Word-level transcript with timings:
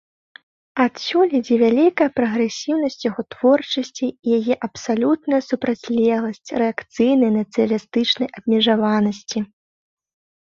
Адсюль 0.83 1.33
ідзе 1.39 1.55
вялікая 1.63 2.05
прагрэсіўнасць 2.19 3.03
яго 3.09 3.21
творчасці 3.33 4.05
і 4.09 4.29
яе 4.39 4.55
абсалютная 4.67 5.41
супрацьлегласць 5.49 6.53
рэакцыйнай 6.61 7.31
нацыяналістычнай 7.37 8.27
абмежаванасці. 8.41 9.39